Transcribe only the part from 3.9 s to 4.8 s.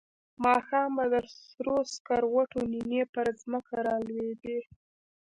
لوېدې.